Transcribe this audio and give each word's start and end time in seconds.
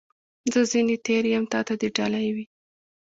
زه 0.51 0.61
ځني 0.71 0.95
تېر 1.05 1.23
یم، 1.31 1.43
تا 1.53 1.59
ته 1.67 1.73
دي 1.79 1.87
ډالۍ 1.97 2.27
وي. 2.35 2.45